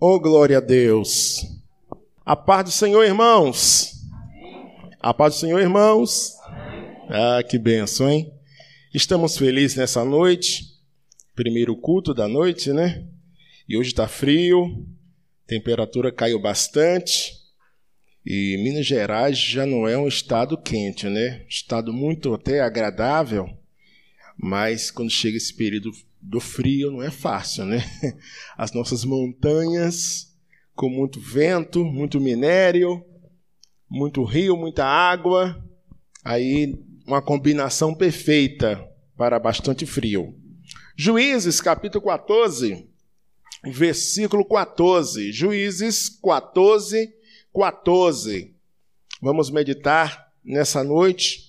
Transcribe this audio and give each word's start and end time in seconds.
Oh, 0.00 0.20
glória 0.20 0.58
a 0.58 0.60
Deus. 0.60 1.44
A 2.24 2.36
paz 2.36 2.64
do 2.66 2.70
Senhor, 2.70 3.02
irmãos. 3.02 3.94
A 5.00 5.12
paz 5.12 5.34
do 5.34 5.40
Senhor, 5.40 5.60
irmãos. 5.60 6.34
Ah, 7.08 7.42
que 7.42 7.58
benção, 7.58 8.08
hein? 8.08 8.32
Estamos 8.94 9.36
felizes 9.36 9.76
nessa 9.76 10.04
noite. 10.04 10.72
Primeiro 11.34 11.76
culto 11.76 12.14
da 12.14 12.28
noite, 12.28 12.72
né? 12.72 13.08
E 13.68 13.76
hoje 13.76 13.88
está 13.88 14.06
frio, 14.06 14.86
temperatura 15.48 16.12
caiu 16.12 16.40
bastante. 16.40 17.32
E 18.24 18.56
Minas 18.62 18.86
Gerais 18.86 19.36
já 19.36 19.66
não 19.66 19.88
é 19.88 19.98
um 19.98 20.06
estado 20.06 20.56
quente, 20.56 21.08
né? 21.08 21.44
Estado 21.48 21.92
muito 21.92 22.32
até 22.34 22.60
agradável, 22.60 23.50
mas 24.36 24.92
quando 24.92 25.10
chega 25.10 25.36
esse 25.36 25.52
período 25.52 25.90
do 26.28 26.40
frio 26.40 26.90
não 26.90 27.02
é 27.02 27.10
fácil, 27.10 27.64
né? 27.64 27.82
As 28.56 28.72
nossas 28.72 29.02
montanhas 29.02 30.36
com 30.74 30.90
muito 30.90 31.18
vento, 31.18 31.82
muito 31.84 32.20
minério, 32.20 33.02
muito 33.90 34.22
rio, 34.22 34.56
muita 34.56 34.84
água, 34.84 35.64
aí 36.22 36.78
uma 37.06 37.22
combinação 37.22 37.94
perfeita 37.94 38.86
para 39.16 39.38
bastante 39.38 39.86
frio. 39.86 40.36
Juízes 40.94 41.62
capítulo 41.62 42.04
14, 42.04 42.86
versículo 43.64 44.44
14. 44.44 45.32
Juízes 45.32 46.10
14, 46.10 47.10
14. 47.54 48.54
Vamos 49.22 49.50
meditar 49.50 50.30
nessa 50.44 50.84
noite 50.84 51.47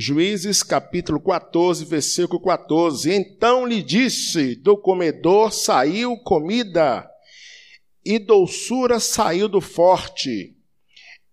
Juízes 0.00 0.62
capítulo 0.62 1.18
14, 1.18 1.84
versículo 1.84 2.40
14. 2.40 3.12
Então 3.12 3.66
lhe 3.66 3.82
disse: 3.82 4.54
Do 4.54 4.76
comedor 4.76 5.52
saiu 5.52 6.16
comida, 6.18 7.04
e 8.04 8.16
doçura 8.16 9.00
saiu 9.00 9.48
do 9.48 9.60
forte. 9.60 10.56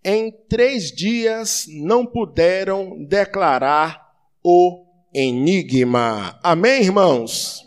Em 0.04 0.32
três 0.50 0.92
dias 0.92 1.68
não 1.84 2.08
puderam 2.08 3.06
declarar 3.06 4.02
o 4.44 4.84
enigma. 5.14 6.40
Amém, 6.42 6.82
irmãos? 6.82 7.62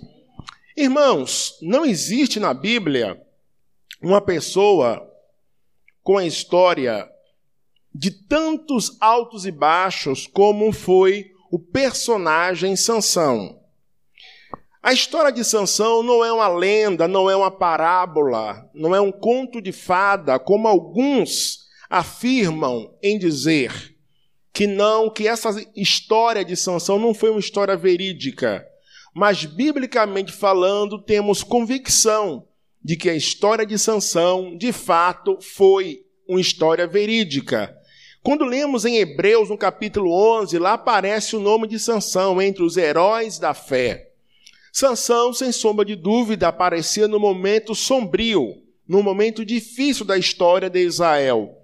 Irmãos, 0.76 1.56
não 1.62 1.86
existe 1.86 2.40
na 2.40 2.52
Bíblia 2.52 3.22
uma 4.02 4.20
pessoa 4.20 5.08
com 6.02 6.18
a 6.18 6.26
história 6.26 7.08
de 7.98 8.12
tantos 8.12 8.96
altos 9.00 9.44
e 9.44 9.50
baixos 9.50 10.24
como 10.24 10.70
foi 10.70 11.32
o 11.50 11.58
personagem 11.58 12.76
Sansão. 12.76 13.58
A 14.80 14.92
história 14.92 15.32
de 15.32 15.42
Sansão 15.42 16.00
não 16.04 16.24
é 16.24 16.32
uma 16.32 16.46
lenda, 16.46 17.08
não 17.08 17.28
é 17.28 17.34
uma 17.34 17.50
parábola, 17.50 18.70
não 18.72 18.94
é 18.94 19.00
um 19.00 19.10
conto 19.10 19.60
de 19.60 19.72
fada, 19.72 20.38
como 20.38 20.68
alguns 20.68 21.66
afirmam 21.90 22.96
em 23.02 23.18
dizer 23.18 23.96
que 24.52 24.68
não, 24.68 25.10
que 25.10 25.26
essa 25.26 25.50
história 25.74 26.44
de 26.44 26.54
Sansão 26.54 27.00
não 27.00 27.12
foi 27.12 27.30
uma 27.30 27.40
história 27.40 27.76
verídica, 27.76 28.64
mas 29.12 29.44
biblicamente 29.44 30.30
falando, 30.30 31.02
temos 31.02 31.42
convicção 31.42 32.46
de 32.80 32.94
que 32.94 33.10
a 33.10 33.16
história 33.16 33.66
de 33.66 33.76
Sansão, 33.76 34.56
de 34.56 34.72
fato, 34.72 35.40
foi 35.40 36.04
uma 36.28 36.40
história 36.40 36.86
verídica. 36.86 37.76
Quando 38.22 38.44
lemos 38.44 38.84
em 38.84 38.96
Hebreus, 38.96 39.48
no 39.48 39.56
capítulo 39.56 40.12
11, 40.40 40.58
lá 40.58 40.74
aparece 40.74 41.36
o 41.36 41.40
nome 41.40 41.68
de 41.68 41.78
Sansão 41.78 42.42
entre 42.42 42.62
os 42.62 42.76
heróis 42.76 43.38
da 43.38 43.54
fé. 43.54 44.10
Sansão, 44.72 45.32
sem 45.32 45.50
sombra 45.50 45.84
de 45.84 45.96
dúvida, 45.96 46.48
aparecia 46.48 47.08
no 47.08 47.18
momento 47.18 47.74
sombrio, 47.74 48.56
no 48.86 49.02
momento 49.02 49.44
difícil 49.44 50.04
da 50.04 50.18
história 50.18 50.68
de 50.68 50.80
Israel. 50.80 51.54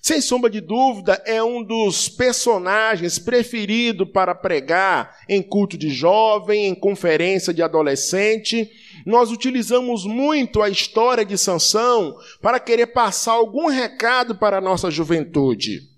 Sem 0.00 0.20
sombra 0.20 0.50
de 0.50 0.60
dúvida, 0.60 1.22
é 1.24 1.42
um 1.42 1.62
dos 1.62 2.08
personagens 2.08 3.18
preferidos 3.18 4.08
para 4.10 4.34
pregar 4.34 5.16
em 5.28 5.42
culto 5.42 5.78
de 5.78 5.88
jovem, 5.88 6.66
em 6.66 6.74
conferência 6.74 7.54
de 7.54 7.62
adolescente. 7.62 8.70
Nós 9.06 9.30
utilizamos 9.30 10.04
muito 10.04 10.62
a 10.62 10.68
história 10.68 11.24
de 11.24 11.38
Sansão 11.38 12.16
para 12.40 12.60
querer 12.60 12.88
passar 12.88 13.32
algum 13.32 13.66
recado 13.68 14.34
para 14.34 14.58
a 14.58 14.60
nossa 14.60 14.90
juventude. 14.90 15.93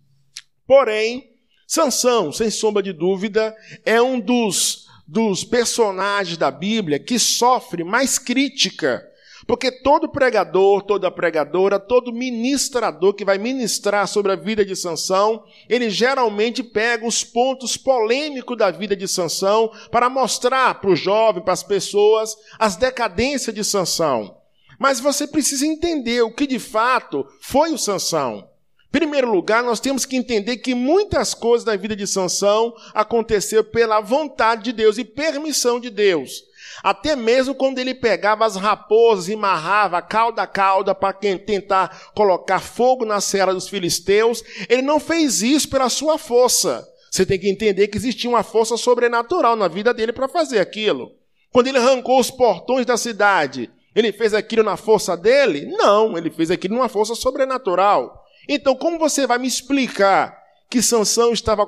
Porém, 0.66 1.31
Sansão, 1.66 2.32
sem 2.32 2.50
sombra 2.50 2.82
de 2.82 2.93
dúvida, 2.93 3.54
é 3.84 4.00
um 4.00 4.21
dos, 4.21 4.87
dos 5.06 5.44
personagens 5.44 6.37
da 6.37 6.50
Bíblia 6.50 6.99
que 6.99 7.19
sofre 7.19 7.84
mais 7.84 8.19
crítica. 8.19 9.05
Porque 9.47 9.71
todo 9.71 10.09
pregador, 10.09 10.82
toda 10.82 11.10
pregadora, 11.10 11.78
todo 11.78 12.12
ministrador 12.12 13.15
que 13.15 13.25
vai 13.25 13.38
ministrar 13.38 14.09
sobre 14.09 14.32
a 14.32 14.37
vida 14.37 14.65
de 14.65 14.75
Sansão, 14.75 15.44
ele 15.69 15.88
geralmente 15.88 16.65
pega 16.65 17.06
os 17.06 17.22
pontos 17.22 17.76
polêmicos 17.76 18.56
da 18.56 18.72
vida 18.72 18.97
de 18.97 19.06
Sansão 19.06 19.71
para 19.91 20.10
mostrar 20.10 20.81
para 20.81 20.91
o 20.91 20.97
jovem, 20.97 21.43
para 21.43 21.53
as 21.53 21.62
pessoas, 21.62 22.37
as 22.59 22.75
decadências 22.75 23.55
de 23.55 23.62
Sansão. 23.62 24.37
Mas 24.81 24.99
você 24.99 25.28
precisa 25.28 25.65
entender 25.65 26.22
o 26.22 26.32
que 26.32 26.47
de 26.47 26.59
fato 26.59 27.25
foi 27.41 27.72
o 27.72 27.78
Sansão 27.78 28.49
primeiro 28.97 29.31
lugar, 29.31 29.62
nós 29.62 29.79
temos 29.79 30.07
que 30.07 30.17
entender 30.17 30.57
que 30.57 30.75
muitas 30.75 31.34
coisas 31.34 31.67
na 31.67 31.77
vida 31.77 31.95
de 31.95 32.07
Sansão 32.07 32.75
aconteceram 32.95 33.62
pela 33.62 34.01
vontade 34.01 34.65
de 34.65 34.73
Deus 34.73 34.97
e 34.97 35.05
permissão 35.05 35.79
de 35.79 35.91
Deus. 35.91 36.45
Até 36.83 37.15
mesmo 37.15 37.55
quando 37.55 37.79
ele 37.79 37.95
pegava 37.95 38.47
as 38.47 38.56
raposas 38.56 39.29
e 39.29 39.35
amarrava 39.35 40.01
cauda 40.01 40.41
a 40.41 40.47
cauda 40.47 40.95
para 40.95 41.12
tentar 41.12 42.11
colocar 42.15 42.59
fogo 42.59 43.05
na 43.05 43.21
cela 43.21 43.53
dos 43.53 43.69
filisteus, 43.69 44.43
ele 44.67 44.81
não 44.81 44.99
fez 44.99 45.43
isso 45.43 45.69
pela 45.69 45.91
sua 45.91 46.17
força. 46.17 46.89
Você 47.11 47.27
tem 47.27 47.39
que 47.39 47.51
entender 47.51 47.89
que 47.89 47.99
existia 47.99 48.31
uma 48.31 48.43
força 48.43 48.79
sobrenatural 48.79 49.56
na 49.56 49.69
vida 49.69 49.93
dele 49.93 50.12
para 50.12 50.27
fazer 50.27 50.59
aquilo. 50.59 51.12
Quando 51.53 51.67
ele 51.67 51.77
arrancou 51.77 52.19
os 52.19 52.31
portões 52.31 52.87
da 52.87 52.97
cidade, 52.97 53.71
ele 53.95 54.11
fez 54.11 54.33
aquilo 54.33 54.62
na 54.62 54.79
força 54.79 55.15
dele? 55.15 55.67
Não, 55.67 56.17
ele 56.17 56.31
fez 56.31 56.51
aquilo 56.51 56.77
numa 56.77 56.89
força 56.89 57.15
sobrenatural. 57.15 58.23
Então, 58.49 58.75
como 58.77 58.99
você 58.99 59.27
vai 59.27 59.39
me 59.39 59.49
explicar 59.49 60.43
que 60.71 60.83
Sansão 60.83 61.33
estava 61.33 61.67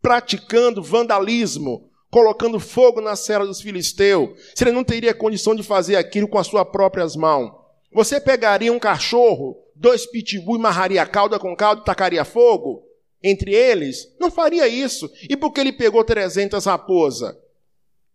praticando 0.00 0.82
vandalismo, 0.82 1.90
colocando 2.10 2.58
fogo 2.60 3.00
na 3.00 3.16
cela 3.16 3.46
dos 3.46 3.60
filisteus, 3.60 4.30
se 4.54 4.64
ele 4.64 4.72
não 4.72 4.84
teria 4.84 5.14
condição 5.14 5.54
de 5.54 5.62
fazer 5.62 5.96
aquilo 5.96 6.28
com 6.28 6.38
as 6.38 6.46
suas 6.46 6.68
próprias 6.68 7.16
mãos? 7.16 7.52
Você 7.92 8.20
pegaria 8.20 8.72
um 8.72 8.78
cachorro, 8.78 9.56
dois 9.74 10.06
pitbull 10.06 10.56
e 10.56 10.60
marraria 10.60 11.04
cauda 11.06 11.38
com 11.38 11.56
calda 11.56 11.82
e 11.82 11.84
tacaria 11.84 12.24
fogo 12.24 12.82
entre 13.22 13.54
eles? 13.54 14.14
Não 14.20 14.30
faria 14.30 14.68
isso. 14.68 15.10
E 15.28 15.36
por 15.36 15.52
que 15.52 15.60
ele 15.60 15.72
pegou 15.72 16.04
300 16.04 16.64
raposas? 16.64 17.34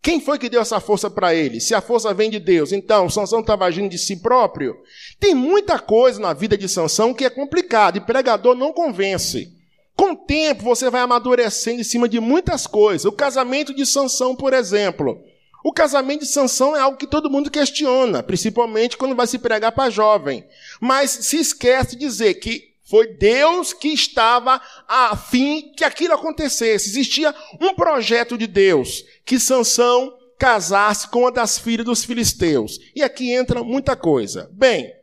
Quem 0.04 0.20
foi 0.20 0.38
que 0.38 0.50
deu 0.50 0.62
essa 0.62 0.82
força 0.82 1.10
para 1.10 1.34
ele? 1.34 1.62
Se 1.62 1.74
a 1.74 1.80
força 1.80 2.14
vem 2.14 2.30
de 2.30 2.38
Deus, 2.38 2.74
então 2.74 3.10
Sansão 3.10 3.40
estava 3.40 3.64
agindo 3.64 3.88
de 3.88 3.98
si 3.98 4.18
próprio? 4.18 4.76
Tem 5.18 5.34
muita 5.34 5.80
coisa 5.80 6.20
na 6.20 6.34
vida 6.34 6.58
de 6.58 6.68
Sansão 6.68 7.14
que 7.14 7.24
é 7.24 7.30
complicada 7.30 7.98
e 7.98 8.02
pregador 8.02 8.54
não 8.54 8.74
convence. 8.74 9.54
Com 9.96 10.12
o 10.12 10.16
tempo 10.18 10.62
você 10.62 10.90
vai 10.90 11.00
amadurecendo 11.00 11.80
em 11.80 11.86
cima 11.86 12.10
de 12.10 12.20
muitas 12.20 12.68
coisas. 12.68 13.06
O 13.06 13.14
casamento 13.14 13.74
de 13.74 13.86
Sansão, 13.86 14.36
por 14.36 14.52
exemplo. 14.54 15.24
O 15.64 15.72
casamento 15.72 16.20
de 16.20 16.28
Sansão 16.28 16.76
é 16.76 16.82
algo 16.82 16.98
que 16.98 17.08
todo 17.08 17.30
mundo 17.30 17.50
questiona, 17.50 18.22
principalmente 18.22 18.98
quando 18.98 19.16
vai 19.16 19.26
se 19.26 19.40
pregar 19.40 19.72
para 19.72 19.90
jovem. 19.90 20.44
Mas 20.82 21.12
se 21.12 21.38
esquece 21.38 21.96
de 21.96 22.06
dizer 22.06 22.34
que 22.34 22.73
foi 22.94 23.08
Deus 23.08 23.74
que 23.74 23.88
estava 23.88 24.62
a 24.88 25.18
fim 25.18 25.74
que 25.76 25.84
aquilo 25.84 26.14
acontecesse. 26.14 26.92
Existia 26.92 27.34
um 27.60 27.74
projeto 27.74 28.38
de 28.38 28.46
Deus 28.46 29.04
que 29.26 29.40
Sansão 29.40 30.16
casasse 30.38 31.08
com 31.08 31.22
uma 31.22 31.32
das 31.32 31.58
filhas 31.58 31.88
dos 31.88 32.06
filisteus. 32.06 32.78
E 32.96 33.02
aqui 33.02 33.32
entra 33.32 33.64
muita 33.64 33.96
coisa. 33.96 34.48
Bem, 34.54 34.94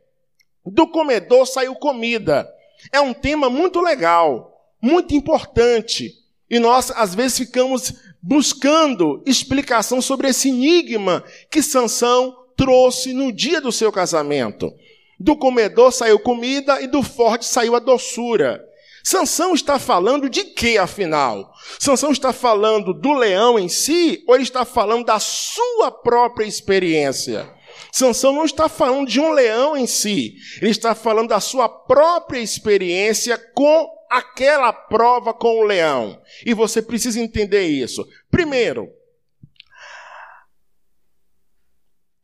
do 0.64 0.86
comedor 0.86 1.44
saiu 1.48 1.74
comida. 1.74 2.48
É 2.92 3.00
um 3.00 3.12
tema 3.12 3.50
muito 3.50 3.80
legal, 3.80 4.72
muito 4.80 5.12
importante. 5.12 6.14
E 6.48 6.60
nós 6.60 6.92
às 6.92 7.12
vezes 7.12 7.38
ficamos 7.38 7.92
buscando 8.22 9.20
explicação 9.26 10.00
sobre 10.00 10.28
esse 10.28 10.48
enigma 10.48 11.24
que 11.50 11.60
Sansão 11.60 12.36
trouxe 12.56 13.12
no 13.12 13.32
dia 13.32 13.60
do 13.60 13.72
seu 13.72 13.90
casamento. 13.90 14.72
Do 15.20 15.36
comedor 15.36 15.92
saiu 15.92 16.18
comida 16.18 16.80
e 16.80 16.86
do 16.86 17.02
forte 17.02 17.44
saiu 17.44 17.76
a 17.76 17.78
doçura. 17.78 18.66
Sansão 19.04 19.54
está 19.54 19.78
falando 19.78 20.30
de 20.30 20.44
quê, 20.44 20.78
afinal? 20.78 21.52
Sansão 21.78 22.10
está 22.10 22.32
falando 22.32 22.94
do 22.94 23.12
leão 23.12 23.58
em 23.58 23.68
si 23.68 24.24
ou 24.26 24.34
ele 24.34 24.44
está 24.44 24.64
falando 24.64 25.04
da 25.04 25.18
sua 25.18 25.90
própria 25.90 26.46
experiência? 26.46 27.48
Sansão 27.92 28.32
não 28.32 28.44
está 28.44 28.68
falando 28.68 29.08
de 29.08 29.20
um 29.20 29.30
leão 29.30 29.76
em 29.76 29.86
si, 29.86 30.34
ele 30.60 30.70
está 30.70 30.94
falando 30.94 31.28
da 31.28 31.40
sua 31.40 31.68
própria 31.68 32.40
experiência 32.40 33.36
com 33.54 33.90
aquela 34.10 34.72
prova 34.72 35.34
com 35.34 35.60
o 35.60 35.64
leão. 35.64 36.20
E 36.46 36.54
você 36.54 36.80
precisa 36.80 37.20
entender 37.20 37.66
isso. 37.66 38.06
Primeiro, 38.30 38.88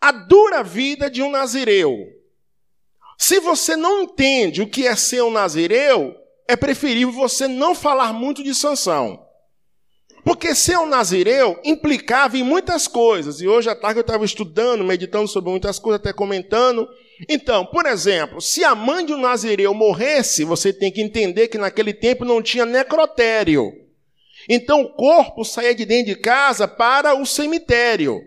a 0.01 0.13
dura 0.13 0.63
vida 0.63 1.11
de 1.11 1.23
um 1.23 1.31
nazireu. 1.31 2.16
Se 3.19 3.41
você 3.41 3.77
não 3.77 4.03
entende 4.03 4.63
o 4.63 4.69
que 4.69 4.87
é 4.87 4.95
ser 4.95 5.23
um 5.23 5.31
nazireu, 5.31 6.15
é 6.49 6.55
preferível 6.57 7.13
você 7.13 7.49
não 7.49 7.75
falar 7.75 8.13
muito 8.13 8.43
de 8.43 8.55
Sansão. 8.55 9.27
Porque 10.25 10.57
ser 10.57 10.77
um 10.79 10.87
nazireu 10.87 11.59
implicava 11.65 12.37
em 12.37 12.43
muitas 12.43 12.89
coisas. 12.89 13.41
E 13.41 13.47
hoje 13.47 13.71
à 13.71 13.77
tarde 13.77 14.01
eu 14.01 14.03
estava 14.03 14.25
estudando, 14.25 14.83
meditando 14.83 15.29
sobre 15.29 15.51
muitas 15.51 15.79
coisas, 15.79 16.01
até 16.01 16.13
comentando. 16.13 16.89
Então, 17.29 17.65
por 17.65 17.87
exemplo, 17.87 18.41
se 18.41 18.65
a 18.65 18.75
mãe 18.75 19.07
de 19.07 19.15
um 19.15 19.21
nazireu 19.21 19.73
morresse, 19.73 20.45
você 20.45 20.73
tem 20.73 20.91
que 20.91 21.01
entender 21.01 21.47
que 21.49 21.57
naquele 21.57 21.95
tempo 21.95 22.25
não 22.25 22.43
tinha 22.43 22.67
necrotério. 22.67 23.73
Então 24.49 24.83
o 24.83 24.95
corpo 24.95 25.45
saía 25.45 25.75
de 25.75 25.85
dentro 25.85 26.15
de 26.15 26.21
casa 26.21 26.67
para 26.69 27.15
o 27.15 27.25
cemitério. 27.25 28.21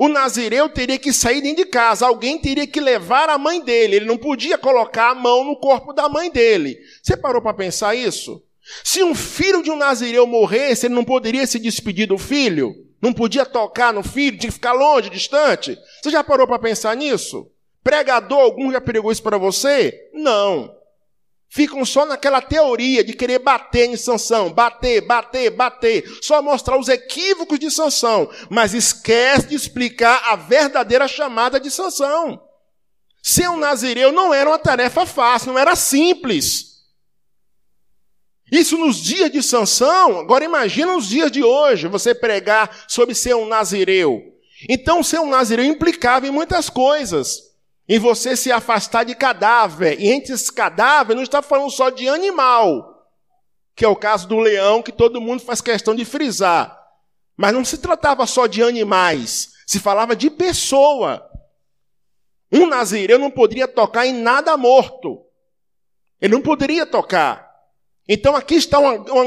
O 0.00 0.08
nazireu 0.08 0.66
teria 0.66 0.98
que 0.98 1.12
sair 1.12 1.42
dentro 1.42 1.62
de 1.62 1.70
casa, 1.70 2.06
alguém 2.06 2.38
teria 2.38 2.66
que 2.66 2.80
levar 2.80 3.28
a 3.28 3.36
mãe 3.36 3.62
dele, 3.62 3.96
ele 3.96 4.06
não 4.06 4.16
podia 4.16 4.56
colocar 4.56 5.10
a 5.10 5.14
mão 5.14 5.44
no 5.44 5.54
corpo 5.54 5.92
da 5.92 6.08
mãe 6.08 6.30
dele. 6.30 6.78
Você 7.02 7.18
parou 7.18 7.42
para 7.42 7.52
pensar 7.52 7.94
isso? 7.94 8.42
Se 8.82 9.02
um 9.02 9.14
filho 9.14 9.62
de 9.62 9.70
um 9.70 9.76
nazireu 9.76 10.26
morresse, 10.26 10.86
ele 10.86 10.94
não 10.94 11.04
poderia 11.04 11.46
se 11.46 11.58
despedir 11.58 12.06
do 12.06 12.16
filho? 12.16 12.74
Não 12.98 13.12
podia 13.12 13.44
tocar 13.44 13.92
no 13.92 14.02
filho, 14.02 14.38
tinha 14.38 14.48
que 14.48 14.54
ficar 14.54 14.72
longe, 14.72 15.10
distante? 15.10 15.76
Você 16.02 16.08
já 16.08 16.24
parou 16.24 16.46
para 16.46 16.58
pensar 16.58 16.96
nisso? 16.96 17.50
Pregador 17.84 18.38
algum 18.38 18.72
já 18.72 18.80
pregou 18.80 19.12
isso 19.12 19.22
para 19.22 19.36
você? 19.36 20.08
Não 20.14 20.79
ficam 21.50 21.84
só 21.84 22.06
naquela 22.06 22.40
teoria 22.40 23.02
de 23.02 23.12
querer 23.12 23.40
bater 23.40 23.90
em 23.90 23.96
Sansão, 23.96 24.52
bater, 24.52 25.00
bater, 25.00 25.50
bater, 25.50 26.08
só 26.22 26.40
mostrar 26.40 26.78
os 26.78 26.88
equívocos 26.88 27.58
de 27.58 27.70
Sansão, 27.70 28.30
mas 28.48 28.72
esquece 28.72 29.48
de 29.48 29.56
explicar 29.56 30.22
a 30.26 30.36
verdadeira 30.36 31.08
chamada 31.08 31.58
de 31.58 31.70
Sansão. 31.70 32.40
Ser 33.20 33.50
um 33.50 33.58
nazireu 33.58 34.12
não 34.12 34.32
era 34.32 34.48
uma 34.48 34.58
tarefa 34.58 35.04
fácil, 35.04 35.52
não 35.52 35.58
era 35.58 35.74
simples. 35.74 36.70
Isso 38.50 38.78
nos 38.78 38.96
dias 39.02 39.30
de 39.30 39.42
Sansão, 39.42 40.20
agora 40.20 40.44
imagina 40.44 40.96
os 40.96 41.08
dias 41.08 41.30
de 41.30 41.42
hoje, 41.42 41.88
você 41.88 42.14
pregar 42.14 42.84
sobre 42.88 43.14
ser 43.14 43.34
um 43.34 43.46
nazireu. 43.46 44.22
Então, 44.68 45.02
ser 45.02 45.18
um 45.20 45.28
nazireu 45.28 45.64
implicava 45.64 46.26
em 46.26 46.30
muitas 46.30 46.70
coisas 46.70 47.49
em 47.90 47.98
você 47.98 48.36
se 48.36 48.52
afastar 48.52 49.02
de 49.02 49.16
cadáver. 49.16 50.00
E 50.00 50.12
entre 50.12 50.32
esses 50.32 50.48
cadáveres, 50.48 51.16
não 51.16 51.24
está 51.24 51.42
falando 51.42 51.72
só 51.72 51.90
de 51.90 52.08
animal, 52.08 53.04
que 53.74 53.84
é 53.84 53.88
o 53.88 53.96
caso 53.96 54.28
do 54.28 54.38
leão, 54.38 54.80
que 54.80 54.92
todo 54.92 55.20
mundo 55.20 55.42
faz 55.42 55.60
questão 55.60 55.92
de 55.92 56.04
frisar. 56.04 56.80
Mas 57.36 57.52
não 57.52 57.64
se 57.64 57.78
tratava 57.78 58.24
só 58.28 58.46
de 58.46 58.62
animais, 58.62 59.50
se 59.66 59.80
falava 59.80 60.14
de 60.14 60.30
pessoa. 60.30 61.28
Um 62.52 62.64
nazireu 62.64 63.18
não 63.18 63.30
poderia 63.30 63.66
tocar 63.66 64.06
em 64.06 64.12
nada 64.12 64.56
morto. 64.56 65.24
Ele 66.20 66.34
não 66.34 66.42
poderia 66.42 66.86
tocar. 66.86 67.50
Então 68.08 68.36
aqui 68.36 68.54
está 68.54 68.78
uma, 68.78 68.92
uma, 68.92 69.24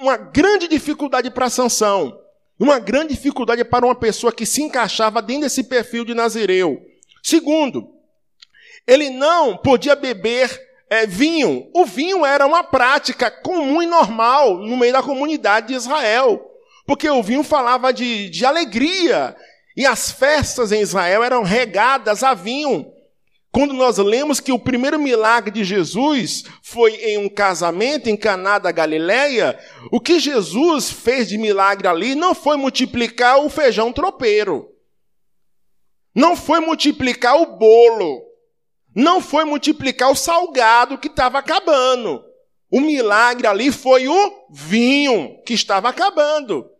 uma 0.00 0.16
grande 0.16 0.68
dificuldade 0.68 1.28
para 1.28 1.46
a 1.46 1.50
sanção. 1.50 2.20
Uma 2.56 2.78
grande 2.78 3.14
dificuldade 3.16 3.64
para 3.64 3.84
uma 3.84 3.96
pessoa 3.96 4.32
que 4.32 4.46
se 4.46 4.62
encaixava 4.62 5.20
dentro 5.20 5.42
desse 5.42 5.64
perfil 5.64 6.04
de 6.04 6.14
nazireu. 6.14 6.93
Segundo, 7.24 7.88
ele 8.86 9.08
não 9.08 9.56
podia 9.56 9.96
beber 9.96 10.60
é, 10.90 11.06
vinho. 11.06 11.70
O 11.74 11.86
vinho 11.86 12.22
era 12.22 12.46
uma 12.46 12.62
prática 12.62 13.30
comum 13.30 13.82
e 13.82 13.86
normal 13.86 14.58
no 14.58 14.76
meio 14.76 14.92
da 14.92 15.02
comunidade 15.02 15.68
de 15.68 15.74
Israel, 15.74 16.38
porque 16.86 17.08
o 17.08 17.22
vinho 17.22 17.42
falava 17.42 17.94
de, 17.94 18.28
de 18.28 18.44
alegria 18.44 19.34
e 19.74 19.86
as 19.86 20.10
festas 20.10 20.70
em 20.70 20.82
Israel 20.82 21.24
eram 21.24 21.42
regadas 21.42 22.22
a 22.22 22.34
vinho. 22.34 22.92
Quando 23.50 23.72
nós 23.72 23.96
lemos 23.96 24.38
que 24.38 24.52
o 24.52 24.58
primeiro 24.58 24.98
milagre 24.98 25.50
de 25.50 25.64
Jesus 25.64 26.42
foi 26.62 26.94
em 26.96 27.16
um 27.16 27.28
casamento 27.28 28.10
em 28.10 28.18
Caná 28.18 28.58
da 28.58 28.70
Galileia, 28.70 29.58
o 29.90 29.98
que 29.98 30.20
Jesus 30.20 30.90
fez 30.90 31.26
de 31.26 31.38
milagre 31.38 31.88
ali 31.88 32.14
não 32.14 32.34
foi 32.34 32.58
multiplicar 32.58 33.38
o 33.38 33.48
feijão 33.48 33.92
tropeiro. 33.94 34.73
Não 36.14 36.36
foi 36.36 36.60
multiplicar 36.60 37.40
o 37.40 37.56
bolo. 37.56 38.22
Não 38.94 39.20
foi 39.20 39.44
multiplicar 39.44 40.10
o 40.10 40.14
salgado 40.14 40.98
que 40.98 41.08
estava 41.08 41.38
acabando. 41.38 42.22
O 42.70 42.80
milagre 42.80 43.46
ali 43.46 43.72
foi 43.72 44.08
o 44.08 44.46
vinho 44.50 45.42
que 45.44 45.54
estava 45.54 45.88
acabando. 45.88 46.70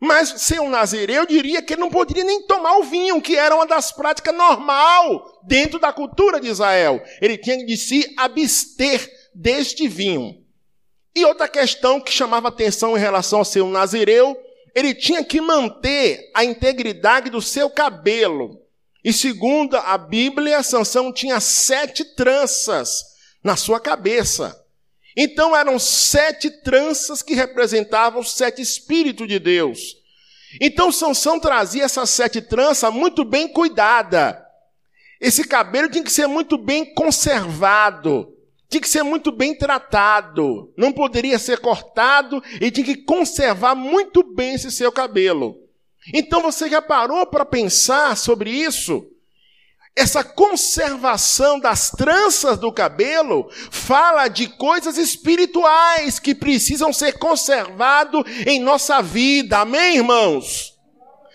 Mas 0.00 0.28
ser 0.40 0.60
um 0.60 0.70
nazireu, 0.70 1.22
eu 1.22 1.26
diria 1.26 1.60
que 1.60 1.74
ele 1.74 1.82
não 1.82 1.90
poderia 1.90 2.24
nem 2.24 2.46
tomar 2.46 2.78
o 2.78 2.84
vinho, 2.84 3.20
que 3.20 3.36
era 3.36 3.54
uma 3.54 3.66
das 3.66 3.92
práticas 3.92 4.34
normal 4.34 5.40
dentro 5.42 5.78
da 5.78 5.92
cultura 5.92 6.40
de 6.40 6.48
Israel. 6.48 7.02
Ele 7.20 7.36
tinha 7.36 7.64
de 7.64 7.76
se 7.76 8.14
abster 8.16 9.10
deste 9.34 9.86
vinho. 9.86 10.42
E 11.14 11.24
outra 11.24 11.48
questão 11.48 12.00
que 12.00 12.12
chamava 12.12 12.48
atenção 12.48 12.96
em 12.96 13.00
relação 13.00 13.42
a 13.42 13.44
ser 13.44 13.60
um 13.60 13.70
nazireu, 13.70 14.38
ele 14.74 14.94
tinha 14.94 15.22
que 15.22 15.40
manter 15.40 16.30
a 16.34 16.44
integridade 16.44 17.28
do 17.28 17.42
seu 17.42 17.68
cabelo. 17.68 18.59
E 19.04 19.12
segundo 19.12 19.76
a 19.76 19.96
Bíblia, 19.96 20.62
Sansão 20.62 21.12
tinha 21.12 21.40
sete 21.40 22.04
tranças 22.04 23.02
na 23.42 23.56
sua 23.56 23.80
cabeça. 23.80 24.56
Então 25.16 25.56
eram 25.56 25.78
sete 25.78 26.50
tranças 26.50 27.22
que 27.22 27.34
representavam 27.34 28.20
os 28.20 28.32
sete 28.32 28.60
espíritos 28.60 29.26
de 29.26 29.38
Deus. 29.38 29.96
Então 30.60 30.92
Sansão 30.92 31.40
trazia 31.40 31.84
essas 31.84 32.10
sete 32.10 32.40
tranças 32.40 32.92
muito 32.92 33.24
bem 33.24 33.48
cuidada. 33.48 34.44
Esse 35.20 35.44
cabelo 35.44 35.90
tinha 35.90 36.04
que 36.04 36.12
ser 36.12 36.26
muito 36.26 36.56
bem 36.56 36.94
conservado, 36.94 38.34
tinha 38.68 38.80
que 38.80 38.88
ser 38.88 39.02
muito 39.02 39.30
bem 39.30 39.54
tratado, 39.54 40.72
não 40.76 40.92
poderia 40.92 41.38
ser 41.38 41.58
cortado 41.58 42.42
e 42.60 42.70
tinha 42.70 42.86
que 42.86 42.96
conservar 42.96 43.74
muito 43.74 44.22
bem 44.22 44.54
esse 44.54 44.70
seu 44.70 44.90
cabelo. 44.90 45.59
Então 46.14 46.42
você 46.42 46.68
já 46.68 46.80
parou 46.80 47.26
para 47.26 47.44
pensar 47.44 48.16
sobre 48.16 48.50
isso? 48.50 49.06
Essa 49.96 50.22
conservação 50.22 51.58
das 51.58 51.90
tranças 51.90 52.58
do 52.58 52.72
cabelo 52.72 53.50
fala 53.70 54.28
de 54.28 54.46
coisas 54.48 54.96
espirituais 54.96 56.18
que 56.18 56.34
precisam 56.34 56.92
ser 56.92 57.18
conservado 57.18 58.24
em 58.46 58.60
nossa 58.60 59.02
vida. 59.02 59.58
Amém, 59.58 59.96
irmãos? 59.96 60.74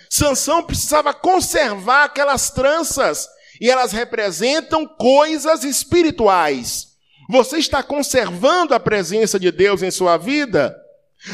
Sansão 0.09 0.63
precisava 0.63 1.13
conservar 1.13 2.05
aquelas 2.05 2.49
tranças 2.49 3.27
e 3.59 3.69
elas 3.69 3.91
representam 3.91 4.87
coisas 4.87 5.63
espirituais. 5.63 6.95
Você 7.29 7.57
está 7.57 7.83
conservando 7.83 8.73
a 8.73 8.79
presença 8.79 9.39
de 9.39 9.51
Deus 9.51 9.83
em 9.83 9.91
sua 9.91 10.15
vida? 10.17 10.75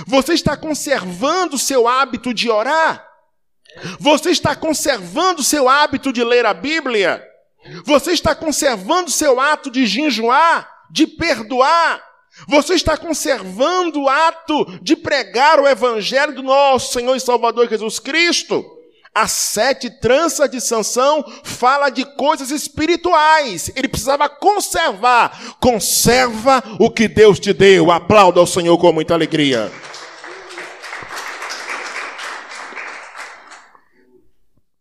Você 0.08 0.34
está 0.34 0.58
conservando 0.58 1.56
o 1.56 1.60
seu 1.60 1.88
hábito 1.88 2.34
de 2.34 2.50
orar? 2.50 3.11
Você 4.00 4.30
está 4.30 4.56
conservando 4.56 5.44
seu 5.44 5.70
hábito 5.70 6.12
de 6.12 6.24
ler 6.24 6.46
a 6.46 6.54
Bíblia? 6.54 7.24
Você 7.86 8.12
está 8.12 8.34
conservando 8.34 9.12
seu 9.12 9.40
ato 9.40 9.70
de 9.70 9.86
jejuar, 9.86 10.68
de 10.90 11.06
perdoar? 11.08 12.02
Você 12.48 12.74
está 12.74 12.98
conservando 12.98 14.02
o 14.02 14.10
ato 14.10 14.66
de 14.82 14.96
pregar 14.96 15.60
o 15.60 15.68
Evangelho 15.68 16.34
do 16.34 16.42
nosso 16.42 16.94
Senhor 16.94 17.16
e 17.16 17.20
Salvador 17.20 17.70
Jesus 17.70 18.00
Cristo? 18.00 18.66
As 19.14 19.32
sete 19.32 19.90
tranças 20.00 20.50
de 20.50 20.62
Sansão 20.62 21.24
fala 21.44 21.90
de 21.90 22.06
coisas 22.16 22.50
espirituais. 22.50 23.70
Ele 23.76 23.90
precisava 23.90 24.30
conservar. 24.30 25.58
Conserva 25.60 26.64
o 26.80 26.90
que 26.90 27.10
Deus 27.10 27.38
te 27.38 27.52
deu. 27.52 27.92
Aplauda 27.92 28.40
ao 28.40 28.48
Senhor 28.48 28.78
com 28.78 28.94
muita 28.94 29.14
alegria. 29.14 29.70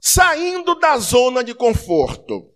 Saindo 0.00 0.74
da 0.76 0.96
zona 0.96 1.44
de 1.44 1.54
conforto. 1.54 2.50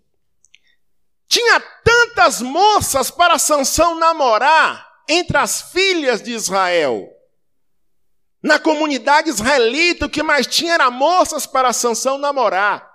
Tinha 1.28 1.60
tantas 1.60 2.40
moças 2.40 3.10
para 3.10 3.38
Sansão 3.38 3.96
namorar 3.96 4.88
entre 5.08 5.36
as 5.36 5.72
filhas 5.72 6.22
de 6.22 6.32
Israel. 6.32 7.08
Na 8.42 8.58
comunidade 8.58 9.30
israelita, 9.30 10.06
o 10.06 10.10
que 10.10 10.22
mais 10.22 10.46
tinha 10.46 10.74
era 10.74 10.90
moças 10.90 11.46
para 11.46 11.72
Sansão 11.72 12.18
namorar. 12.18 12.88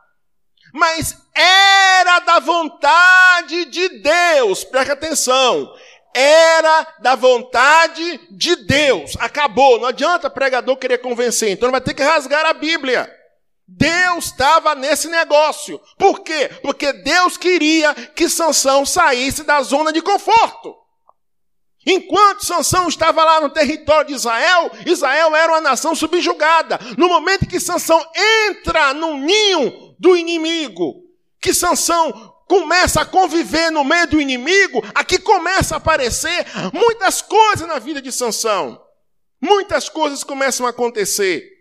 Mas 0.74 1.18
era 1.36 2.20
da 2.20 2.40
vontade 2.40 3.66
de 3.66 3.90
Deus, 4.00 4.64
preste 4.64 4.92
atenção. 4.92 5.74
Era 6.14 6.96
da 7.00 7.16
vontade 7.16 8.20
de 8.32 8.56
Deus. 8.56 9.16
Acabou. 9.20 9.80
Não 9.80 9.88
adianta 9.88 10.30
pregador 10.30 10.76
querer 10.78 10.98
convencer. 11.00 11.52
Então 11.52 11.70
vai 11.70 11.82
ter 11.82 11.94
que 11.94 12.04
rasgar 12.04 12.46
a 12.46 12.54
Bíblia. 12.54 13.19
Deus 13.78 14.26
estava 14.26 14.74
nesse 14.74 15.08
negócio. 15.08 15.80
Por 15.98 16.22
quê? 16.22 16.50
Porque 16.62 16.92
Deus 16.92 17.38
queria 17.38 17.94
que 17.94 18.28
Sansão 18.28 18.86
saísse 18.86 19.44
da 19.44 19.62
zona 19.62 19.94
de 19.94 20.02
conforto. 20.02 20.76
Enquanto 21.86 22.46
Sansão 22.46 22.88
estava 22.88 23.24
lá 23.24 23.40
no 23.40 23.50
território 23.50 24.08
de 24.08 24.14
Israel, 24.14 24.72
Israel 24.86 25.36
era 25.36 25.54
uma 25.54 25.62
nação 25.62 25.96
subjugada. 25.96 26.80
No 26.98 27.08
momento 27.08 27.48
que 27.48 27.60
Sansão 27.60 28.04
entra 28.48 28.94
no 28.94 29.18
ninho 29.18 29.96
do 30.00 30.18
inimigo, 30.18 31.04
que 31.40 31.54
Sansão 31.54 32.34
começa 32.48 33.02
a 33.02 33.06
conviver 33.06 33.72
no 33.72 33.84
meio 33.84 34.08
do 34.08 34.20
inimigo, 34.20 34.84
aqui 34.96 35.20
começa 35.20 35.76
a 35.76 35.78
aparecer 35.78 36.46
muitas 36.74 37.22
coisas 37.22 37.68
na 37.68 37.78
vida 37.80 38.02
de 38.02 38.12
Sansão. 38.12 38.82
Muitas 39.40 39.88
coisas 39.88 40.24
começam 40.24 40.66
a 40.66 40.72
acontecer. 40.72 41.59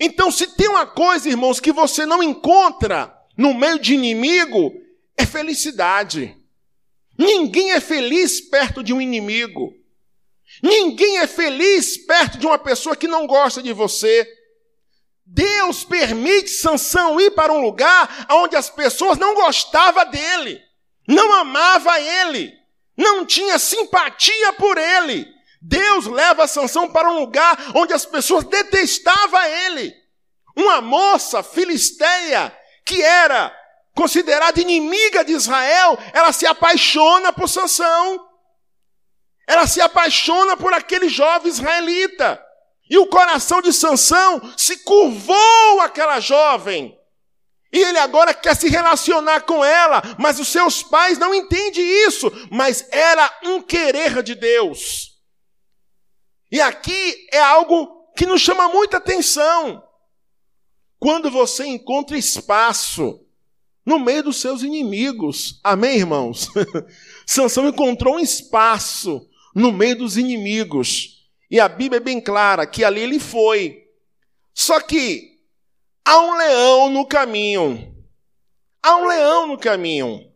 Então, 0.00 0.30
se 0.30 0.46
tem 0.56 0.68
uma 0.68 0.86
coisa, 0.86 1.28
irmãos, 1.28 1.60
que 1.60 1.72
você 1.72 2.06
não 2.06 2.22
encontra 2.22 3.12
no 3.36 3.54
meio 3.54 3.78
de 3.78 3.94
inimigo, 3.94 4.72
é 5.16 5.26
felicidade. 5.26 6.36
Ninguém 7.18 7.72
é 7.72 7.80
feliz 7.80 8.40
perto 8.40 8.82
de 8.82 8.92
um 8.92 9.00
inimigo. 9.00 9.74
Ninguém 10.62 11.18
é 11.18 11.26
feliz 11.26 11.96
perto 11.96 12.38
de 12.38 12.46
uma 12.46 12.58
pessoa 12.58 12.96
que 12.96 13.08
não 13.08 13.26
gosta 13.26 13.62
de 13.62 13.72
você. 13.72 14.28
Deus 15.24 15.84
permite 15.84 16.50
Sansão 16.50 17.20
ir 17.20 17.30
para 17.30 17.52
um 17.52 17.60
lugar 17.60 18.26
onde 18.30 18.56
as 18.56 18.68
pessoas 18.68 19.16
não 19.16 19.34
gostavam 19.34 20.10
dele, 20.10 20.60
não 21.08 21.32
amavam 21.32 21.96
ele, 21.96 22.52
não 22.96 23.24
tinha 23.24 23.58
simpatia 23.58 24.52
por 24.54 24.76
ele. 24.76 25.26
Deus 25.62 26.06
leva 26.06 26.48
Sansão 26.48 26.90
para 26.90 27.08
um 27.08 27.20
lugar 27.20 27.56
onde 27.76 27.92
as 27.92 28.04
pessoas 28.04 28.42
detestavam 28.44 29.40
ele. 29.44 29.94
Uma 30.56 30.80
moça 30.80 31.40
filisteia 31.40 32.52
que 32.84 33.00
era 33.00 33.56
considerada 33.94 34.60
inimiga 34.60 35.24
de 35.24 35.32
Israel, 35.32 35.96
ela 36.12 36.32
se 36.32 36.46
apaixona 36.46 37.32
por 37.32 37.48
Sansão. 37.48 38.28
Ela 39.46 39.66
se 39.68 39.80
apaixona 39.80 40.56
por 40.56 40.72
aquele 40.72 41.08
jovem 41.08 41.48
israelita. 41.48 42.42
E 42.90 42.98
o 42.98 43.06
coração 43.06 43.62
de 43.62 43.72
Sansão 43.72 44.52
se 44.56 44.78
curvou 44.78 45.80
àquela 45.80 46.18
jovem. 46.18 46.98
E 47.72 47.78
ele 47.78 47.98
agora 47.98 48.34
quer 48.34 48.56
se 48.56 48.68
relacionar 48.68 49.42
com 49.42 49.64
ela, 49.64 50.02
mas 50.18 50.40
os 50.40 50.48
seus 50.48 50.82
pais 50.82 51.18
não 51.18 51.32
entendem 51.32 51.84
isso, 52.06 52.30
mas 52.50 52.86
era 52.90 53.32
um 53.44 53.62
querer 53.62 54.22
de 54.22 54.34
Deus. 54.34 55.11
E 56.52 56.60
aqui 56.60 57.26
é 57.32 57.40
algo 57.40 58.12
que 58.14 58.26
nos 58.26 58.42
chama 58.42 58.68
muita 58.68 58.98
atenção. 58.98 59.82
Quando 60.98 61.30
você 61.30 61.64
encontra 61.64 62.18
espaço 62.18 63.26
no 63.86 63.98
meio 63.98 64.24
dos 64.24 64.36
seus 64.36 64.62
inimigos. 64.62 65.58
Amém, 65.64 65.96
irmãos? 65.96 66.50
Sansão 67.26 67.66
encontrou 67.66 68.16
um 68.16 68.20
espaço 68.20 69.26
no 69.54 69.72
meio 69.72 69.96
dos 69.96 70.18
inimigos. 70.18 71.26
E 71.50 71.58
a 71.58 71.68
Bíblia 71.68 71.96
é 71.96 72.04
bem 72.04 72.20
clara 72.20 72.66
que 72.66 72.84
ali 72.84 73.00
ele 73.00 73.18
foi. 73.18 73.86
Só 74.52 74.78
que 74.78 75.40
há 76.04 76.20
um 76.20 76.36
leão 76.36 76.90
no 76.90 77.06
caminho. 77.06 77.96
Há 78.82 78.96
um 78.96 79.06
leão 79.06 79.46
no 79.46 79.58
caminho. 79.58 80.30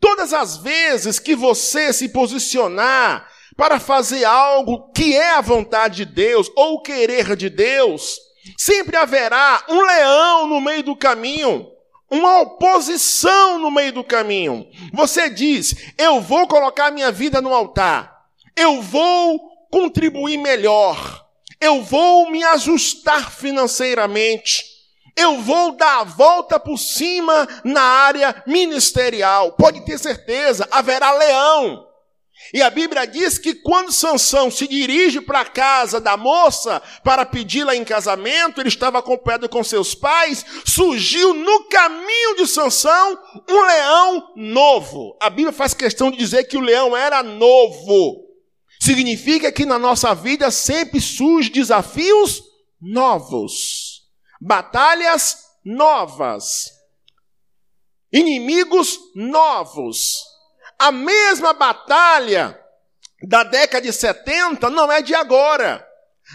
Todas 0.00 0.32
as 0.32 0.56
vezes 0.56 1.18
que 1.18 1.36
você 1.36 1.92
se 1.92 2.08
posicionar 2.08 3.28
para 3.56 3.78
fazer 3.80 4.24
algo 4.24 4.90
que 4.92 5.16
é 5.16 5.34
a 5.34 5.40
vontade 5.40 6.04
de 6.04 6.12
Deus 6.12 6.50
ou 6.56 6.80
querer 6.82 7.36
de 7.36 7.50
Deus, 7.50 8.18
sempre 8.56 8.96
haverá 8.96 9.64
um 9.68 9.80
leão 9.80 10.46
no 10.46 10.60
meio 10.60 10.82
do 10.82 10.96
caminho, 10.96 11.66
uma 12.10 12.40
oposição 12.40 13.58
no 13.58 13.70
meio 13.70 13.92
do 13.92 14.04
caminho. 14.04 14.66
Você 14.92 15.30
diz: 15.30 15.74
Eu 15.96 16.20
vou 16.20 16.46
colocar 16.46 16.90
minha 16.90 17.12
vida 17.12 17.40
no 17.40 17.54
altar, 17.54 18.24
eu 18.56 18.80
vou 18.82 19.38
contribuir 19.70 20.38
melhor, 20.38 21.26
eu 21.60 21.82
vou 21.82 22.30
me 22.30 22.42
ajustar 22.42 23.30
financeiramente, 23.30 24.64
eu 25.16 25.40
vou 25.40 25.72
dar 25.72 26.00
a 26.00 26.04
volta 26.04 26.58
por 26.58 26.78
cima 26.78 27.46
na 27.64 27.82
área 27.82 28.42
ministerial. 28.46 29.52
Pode 29.52 29.84
ter 29.84 29.98
certeza, 29.98 30.66
haverá 30.70 31.12
leão. 31.12 31.89
E 32.52 32.62
a 32.62 32.70
Bíblia 32.70 33.06
diz 33.06 33.38
que 33.38 33.54
quando 33.54 33.92
Sansão 33.92 34.50
se 34.50 34.66
dirige 34.66 35.20
para 35.20 35.40
a 35.40 35.44
casa 35.44 36.00
da 36.00 36.16
moça 36.16 36.82
para 37.04 37.24
pedi-la 37.24 37.76
em 37.76 37.84
casamento, 37.84 38.60
ele 38.60 38.68
estava 38.68 38.98
acompanhado 38.98 39.48
com 39.48 39.62
seus 39.62 39.94
pais, 39.94 40.44
surgiu 40.64 41.32
no 41.32 41.64
caminho 41.64 42.36
de 42.36 42.46
Sansão 42.46 43.18
um 43.48 43.62
leão 43.62 44.32
novo. 44.36 45.16
A 45.20 45.30
Bíblia 45.30 45.52
faz 45.52 45.74
questão 45.74 46.10
de 46.10 46.16
dizer 46.16 46.44
que 46.44 46.56
o 46.56 46.60
leão 46.60 46.96
era 46.96 47.22
novo. 47.22 48.26
Significa 48.80 49.52
que 49.52 49.66
na 49.66 49.78
nossa 49.78 50.14
vida 50.14 50.50
sempre 50.50 51.00
surgem 51.00 51.52
desafios 51.52 52.42
novos, 52.80 54.02
batalhas 54.40 55.36
novas, 55.64 56.70
inimigos 58.10 58.98
novos. 59.14 60.29
A 60.80 60.90
mesma 60.90 61.52
batalha 61.52 62.58
da 63.22 63.44
década 63.44 63.86
de 63.86 63.92
70 63.92 64.70
não 64.70 64.90
é 64.90 65.02
de 65.02 65.14
agora. 65.14 65.86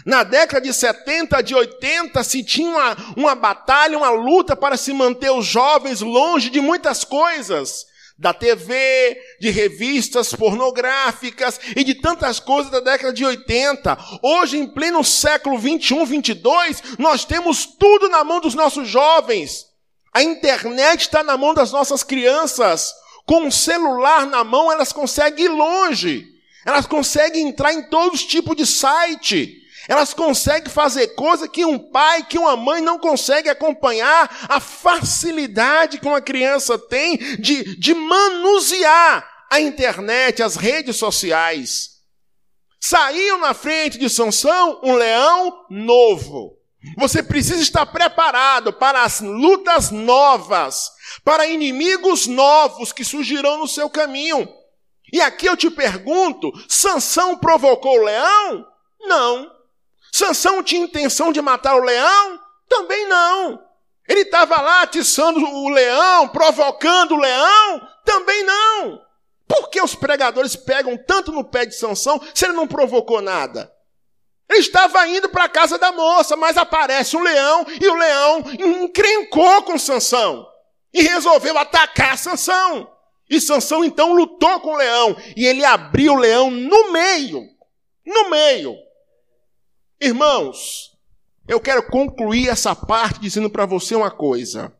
Na 0.04 0.22
década 0.22 0.64
de 0.64 0.72
70, 0.72 1.42
de 1.42 1.52
80, 1.52 2.22
se 2.22 2.44
tinha 2.44 2.68
uma, 2.68 2.96
uma 3.16 3.34
batalha, 3.34 3.98
uma 3.98 4.10
luta 4.10 4.54
para 4.54 4.76
se 4.76 4.92
manter 4.92 5.32
os 5.32 5.44
jovens 5.44 6.00
longe 6.00 6.48
de 6.48 6.60
muitas 6.60 7.02
coisas. 7.02 7.86
Da 8.16 8.32
TV, 8.32 9.20
de 9.40 9.50
revistas 9.50 10.32
pornográficas 10.32 11.58
e 11.74 11.82
de 11.82 11.96
tantas 11.96 12.38
coisas 12.38 12.70
da 12.70 12.78
década 12.78 13.12
de 13.12 13.24
80. 13.24 13.98
Hoje, 14.22 14.58
em 14.58 14.66
pleno 14.68 15.02
século 15.02 15.58
21, 15.58 16.06
22, 16.06 16.82
nós 17.00 17.24
temos 17.24 17.66
tudo 17.66 18.08
na 18.08 18.22
mão 18.22 18.40
dos 18.40 18.54
nossos 18.54 18.86
jovens. 18.86 19.66
A 20.14 20.22
internet 20.22 21.00
está 21.00 21.24
na 21.24 21.36
mão 21.36 21.52
das 21.52 21.72
nossas 21.72 22.04
crianças. 22.04 22.94
Com 23.26 23.48
o 23.48 23.52
celular 23.52 24.24
na 24.24 24.44
mão, 24.44 24.70
elas 24.70 24.92
conseguem 24.92 25.46
ir 25.46 25.48
longe. 25.48 26.28
Elas 26.64 26.86
conseguem 26.86 27.48
entrar 27.48 27.72
em 27.72 27.82
todos 27.82 28.20
os 28.20 28.26
tipos 28.26 28.56
de 28.56 28.64
site. 28.64 29.62
Elas 29.88 30.14
conseguem 30.14 30.70
fazer 30.70 31.08
coisa 31.08 31.48
que 31.48 31.64
um 31.64 31.78
pai, 31.78 32.24
que 32.24 32.38
uma 32.38 32.56
mãe 32.56 32.80
não 32.80 32.98
consegue 32.98 33.48
acompanhar 33.48 34.46
a 34.48 34.58
facilidade 34.60 35.98
que 35.98 36.06
uma 36.06 36.20
criança 36.20 36.78
tem 36.78 37.16
de, 37.38 37.76
de 37.76 37.94
manusear 37.94 39.28
a 39.50 39.60
internet, 39.60 40.42
as 40.42 40.56
redes 40.56 40.96
sociais. 40.96 41.96
Saiu 42.80 43.38
na 43.38 43.54
frente 43.54 43.98
de 43.98 44.08
Sansão 44.08 44.80
um 44.82 44.94
leão 44.94 45.66
novo. 45.70 46.56
Você 46.96 47.22
precisa 47.22 47.60
estar 47.60 47.86
preparado 47.86 48.72
para 48.72 49.02
as 49.02 49.20
lutas 49.20 49.90
novas, 49.90 50.90
para 51.24 51.46
inimigos 51.46 52.26
novos 52.26 52.92
que 52.92 53.04
surgirão 53.04 53.58
no 53.58 53.68
seu 53.68 53.90
caminho. 53.90 54.48
E 55.12 55.20
aqui 55.20 55.46
eu 55.46 55.56
te 55.56 55.70
pergunto: 55.70 56.52
Sansão 56.68 57.36
provocou 57.38 57.98
o 57.98 58.04
leão? 58.04 58.66
Não. 59.00 59.50
Sansão 60.12 60.62
tinha 60.62 60.84
intenção 60.84 61.32
de 61.32 61.42
matar 61.42 61.76
o 61.76 61.84
leão? 61.84 62.40
Também 62.68 63.06
não. 63.06 63.62
Ele 64.08 64.20
estava 64.20 64.60
lá 64.60 64.82
atiçando 64.82 65.40
o 65.40 65.68
leão, 65.68 66.28
provocando 66.28 67.12
o 67.12 67.20
leão? 67.20 67.88
Também 68.04 68.44
não. 68.44 69.00
Por 69.48 69.68
que 69.68 69.80
os 69.80 69.94
pregadores 69.94 70.56
pegam 70.56 70.96
tanto 70.96 71.32
no 71.32 71.44
pé 71.44 71.66
de 71.66 71.74
Sansão 71.74 72.20
se 72.34 72.44
ele 72.44 72.54
não 72.54 72.66
provocou 72.66 73.20
nada? 73.20 73.72
Ele 74.48 74.60
estava 74.60 75.06
indo 75.08 75.28
para 75.28 75.44
a 75.44 75.48
casa 75.48 75.78
da 75.78 75.90
moça, 75.92 76.36
mas 76.36 76.56
aparece 76.56 77.16
um 77.16 77.22
leão 77.22 77.66
e 77.80 77.88
o 77.88 77.94
leão 77.94 78.44
encrencou 78.58 79.62
com 79.62 79.78
Sansão 79.78 80.46
e 80.92 81.02
resolveu 81.02 81.58
atacar 81.58 82.16
Sansão. 82.16 82.90
E 83.28 83.40
Sansão 83.40 83.84
então 83.84 84.12
lutou 84.12 84.60
com 84.60 84.70
o 84.70 84.76
leão 84.76 85.16
e 85.36 85.44
ele 85.44 85.64
abriu 85.64 86.12
o 86.12 86.18
leão 86.18 86.50
no 86.50 86.92
meio. 86.92 87.44
No 88.04 88.30
meio. 88.30 88.76
Irmãos, 90.00 90.92
eu 91.48 91.60
quero 91.60 91.82
concluir 91.88 92.48
essa 92.48 92.74
parte 92.74 93.20
dizendo 93.20 93.50
para 93.50 93.66
você 93.66 93.96
uma 93.96 94.10
coisa. 94.10 94.72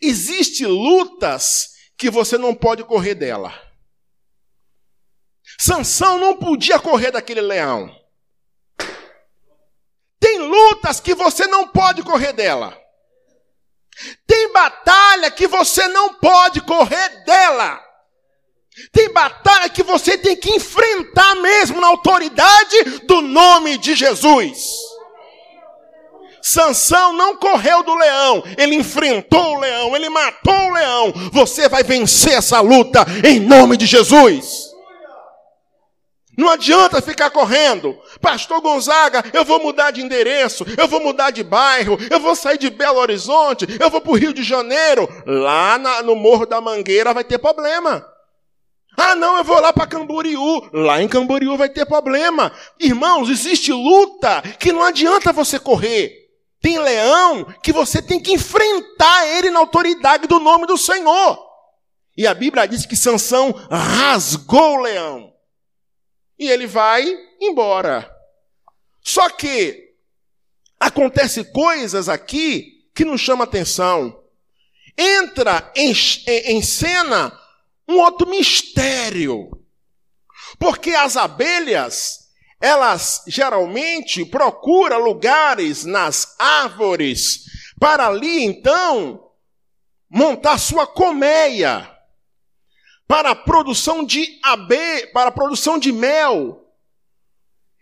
Existem 0.00 0.66
lutas 0.66 1.74
que 1.96 2.10
você 2.10 2.38
não 2.38 2.54
pode 2.54 2.84
correr 2.84 3.14
dela. 3.14 3.52
Sansão 5.58 6.18
não 6.18 6.36
podia 6.36 6.78
correr 6.78 7.10
daquele 7.10 7.40
leão. 7.40 7.94
Lutas 10.56 11.00
que 11.00 11.14
você 11.14 11.46
não 11.46 11.68
pode 11.68 12.02
correr 12.02 12.32
dela. 12.32 12.76
Tem 14.26 14.52
batalha 14.52 15.30
que 15.30 15.46
você 15.46 15.86
não 15.88 16.14
pode 16.14 16.60
correr 16.60 17.24
dela. 17.24 17.80
Tem 18.92 19.10
batalha 19.10 19.70
que 19.70 19.82
você 19.82 20.18
tem 20.18 20.36
que 20.36 20.50
enfrentar 20.50 21.34
mesmo 21.36 21.80
na 21.80 21.86
autoridade 21.86 22.84
do 23.06 23.22
nome 23.22 23.78
de 23.78 23.94
Jesus. 23.94 24.66
Sansão 26.42 27.12
não 27.12 27.36
correu 27.36 27.82
do 27.82 27.94
leão, 27.94 28.44
ele 28.56 28.76
enfrentou 28.76 29.56
o 29.56 29.58
leão, 29.58 29.96
ele 29.96 30.08
matou 30.08 30.54
o 30.54 30.72
leão. 30.72 31.12
Você 31.32 31.68
vai 31.68 31.82
vencer 31.82 32.34
essa 32.34 32.60
luta 32.60 33.04
em 33.24 33.40
nome 33.40 33.76
de 33.76 33.86
Jesus. 33.86 34.75
Não 36.36 36.50
adianta 36.50 37.00
ficar 37.00 37.30
correndo. 37.30 37.98
Pastor 38.20 38.60
Gonzaga, 38.60 39.24
eu 39.32 39.44
vou 39.44 39.62
mudar 39.62 39.90
de 39.90 40.02
endereço, 40.02 40.66
eu 40.76 40.86
vou 40.86 41.00
mudar 41.00 41.30
de 41.30 41.42
bairro, 41.42 41.96
eu 42.10 42.20
vou 42.20 42.36
sair 42.36 42.58
de 42.58 42.68
Belo 42.68 42.98
Horizonte, 42.98 43.66
eu 43.80 43.88
vou 43.88 44.00
para 44.00 44.12
o 44.12 44.16
Rio 44.16 44.34
de 44.34 44.42
Janeiro. 44.42 45.08
Lá 45.24 45.78
na, 45.78 46.02
no 46.02 46.14
Morro 46.14 46.44
da 46.44 46.60
Mangueira 46.60 47.14
vai 47.14 47.24
ter 47.24 47.38
problema. 47.38 48.06
Ah, 48.98 49.14
não, 49.14 49.36
eu 49.36 49.44
vou 49.44 49.60
lá 49.60 49.72
para 49.72 49.86
Camboriú. 49.86 50.68
Lá 50.72 51.02
em 51.02 51.08
Camboriú 51.08 51.56
vai 51.56 51.68
ter 51.68 51.86
problema. 51.86 52.52
Irmãos, 52.78 53.28
existe 53.30 53.72
luta 53.72 54.42
que 54.58 54.72
não 54.72 54.82
adianta 54.82 55.32
você 55.32 55.58
correr. 55.58 56.12
Tem 56.60 56.78
leão 56.78 57.46
que 57.62 57.72
você 57.72 58.00
tem 58.00 58.18
que 58.18 58.32
enfrentar 58.32 59.26
ele 59.26 59.50
na 59.50 59.60
autoridade 59.60 60.26
do 60.26 60.40
nome 60.40 60.66
do 60.66 60.78
Senhor. 60.78 61.38
E 62.16 62.26
a 62.26 62.32
Bíblia 62.32 62.66
diz 62.66 62.86
que 62.86 62.96
Sansão 62.96 63.54
rasgou 63.70 64.78
o 64.78 64.82
leão 64.82 65.35
e 66.38 66.48
ele 66.48 66.66
vai 66.66 67.06
embora. 67.40 68.10
Só 69.02 69.28
que 69.30 69.94
acontece 70.78 71.44
coisas 71.44 72.08
aqui 72.08 72.88
que 72.94 73.04
nos 73.04 73.20
chama 73.20 73.44
atenção. 73.44 74.22
Entra 74.96 75.70
em, 75.76 75.92
em 76.26 76.62
cena 76.62 77.38
um 77.88 77.98
outro 77.98 78.28
mistério. 78.28 79.50
Porque 80.58 80.90
as 80.90 81.16
abelhas, 81.16 82.28
elas 82.60 83.22
geralmente 83.26 84.24
procuram 84.24 84.98
lugares 84.98 85.84
nas 85.84 86.34
árvores 86.38 87.44
para 87.78 88.06
ali 88.06 88.44
então 88.44 89.30
montar 90.08 90.58
sua 90.58 90.86
colmeia 90.86 91.95
para 93.06 93.30
a 93.30 93.36
produção 93.36 94.04
de 94.04 94.38
abe, 94.42 95.06
para 95.12 95.28
a 95.28 95.32
produção 95.32 95.78
de 95.78 95.92
mel. 95.92 96.64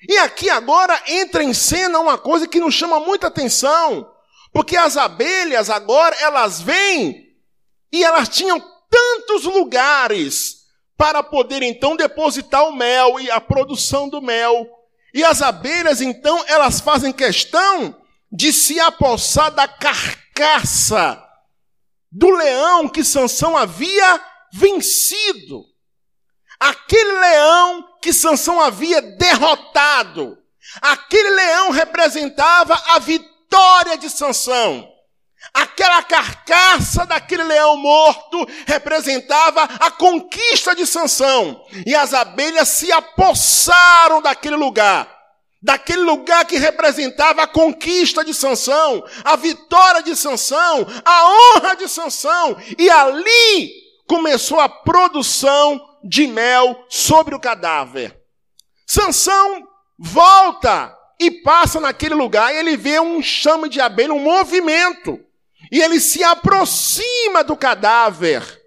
E 0.09 0.19
aqui 0.19 0.51
agora 0.51 1.01
entra 1.07 1.43
em 1.43 1.55
cena 1.55 1.99
uma 1.99 2.19
coisa 2.19 2.47
que 2.47 2.61
nos 2.61 2.75
chama 2.75 3.01
muita 3.01 3.29
atenção, 3.29 4.11
porque 4.53 4.77
as 4.77 4.97
abelhas 4.97 5.71
agora 5.71 6.15
elas 6.21 6.61
vêm 6.61 7.35
e 7.91 8.05
elas 8.05 8.29
tinham 8.29 8.61
tantos 8.91 9.45
lugares 9.45 10.65
para 10.97 11.23
poder 11.23 11.63
então 11.63 11.97
depositar 11.97 12.65
o 12.69 12.75
mel 12.75 13.19
e 13.19 13.31
a 13.31 13.41
produção 13.41 14.09
do 14.09 14.21
mel. 14.21 14.67
E 15.13 15.25
as 15.25 15.41
abelhas 15.41 16.01
então 16.01 16.45
elas 16.47 16.81
fazem 16.81 17.13
questão 17.13 17.97
de 18.31 18.53
se 18.53 18.79
apossar 18.79 19.51
da 19.53 19.67
carcaça 19.67 21.23
do 22.11 22.31
leão 22.31 22.89
que 22.89 23.03
Sansão 23.03 23.57
havia 23.57 24.21
vencido. 24.55 25.65
Aquele 26.61 27.13
leão 27.13 27.85
que 28.01 28.13
Sansão 28.13 28.61
havia 28.61 29.03
derrotado. 29.03 30.39
Aquele 30.81 31.31
leão 31.31 31.71
representava 31.71 32.81
a 32.89 32.99
vitória 33.01 33.99
de 33.99 34.09
Sansão. 34.09 34.89
Aquela 35.53 36.03
carcaça 36.03 37.05
daquele 37.05 37.43
leão 37.43 37.77
morto 37.77 38.47
representava 38.67 39.65
a 39.65 39.91
conquista 39.91 40.75
de 40.75 40.87
Sansão. 40.87 41.63
E 41.85 41.95
as 41.95 42.15
abelhas 42.15 42.69
se 42.69 42.91
apossaram 42.93 44.23
daquele 44.23 44.57
lugar. 44.57 45.13
Daquele 45.61 46.03
lugar 46.03 46.45
que 46.45 46.59
representava 46.59 47.43
a 47.43 47.47
conquista 47.47 48.25
de 48.25 48.35
Sansão, 48.35 49.03
a 49.25 49.35
vitória 49.35 50.03
de 50.03 50.15
Sansão, 50.15 50.87
a 51.05 51.57
honra 51.57 51.75
de 51.75 51.89
Sansão. 51.89 52.57
E 52.79 52.89
ali 52.91 53.84
começou 54.07 54.61
a 54.61 54.69
produção 54.69 55.81
de 56.03 56.27
mel 56.27 56.85
sobre 56.89 57.35
o 57.35 57.41
cadáver. 57.41 58.21
Sansão 58.87 59.67
volta 59.99 60.97
e 61.21 61.31
passa 61.31 61.81
naquele 61.81 62.15
lugar 62.15 62.53
e 62.53 62.59
ele 62.59 62.77
vê 62.77 63.01
um 63.01 63.23
chame 63.23 63.69
de 63.69 63.81
abelha, 63.81 64.13
um 64.13 64.21
movimento. 64.21 65.19
E 65.73 65.81
ele 65.81 65.99
se 65.99 66.23
aproxima 66.23 67.43
do 67.43 67.57
cadáver. 67.57 68.63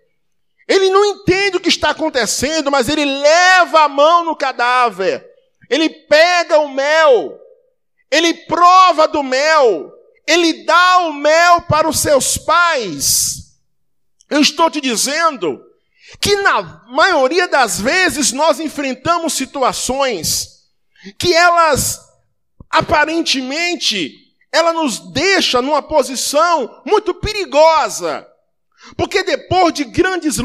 Ele 0.67 0.89
não 0.89 1.05
entende 1.05 1.57
o 1.57 1.59
que 1.59 1.69
está 1.69 1.91
acontecendo, 1.91 2.71
mas 2.71 2.89
ele 2.89 3.05
leva 3.05 3.83
a 3.83 3.89
mão 3.89 4.25
no 4.25 4.35
cadáver. 4.35 5.25
Ele 5.69 5.89
pega 5.89 6.59
o 6.59 6.67
mel. 6.67 7.39
Ele 8.11 8.33
prova 8.33 9.07
do 9.07 9.23
mel. 9.23 9.93
Ele 10.25 10.65
dá 10.65 10.99
o 10.99 11.13
mel 11.13 11.61
para 11.61 11.87
os 11.87 11.99
seus 11.99 12.37
pais. 12.37 13.46
Eu 14.29 14.41
estou 14.41 14.69
te 14.69 14.81
dizendo 14.81 15.61
que 16.19 16.35
na 16.37 16.85
maioria 16.87 17.47
das 17.47 17.79
vezes 17.79 18.31
nós 18.31 18.59
enfrentamos 18.59 19.33
situações 19.33 20.57
que 21.17 21.33
elas 21.33 21.99
aparentemente 22.69 24.27
ela 24.51 24.73
nos 24.73 24.99
deixa 25.11 25.61
numa 25.61 25.81
posição 25.81 26.81
muito 26.85 27.13
perigosa. 27.13 28.27
Porque 28.95 29.23
depois 29.23 29.73
de 29.73 29.83
grandes, 29.83 30.37